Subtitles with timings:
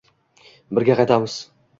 [0.79, 1.37] Birga qaytamiz.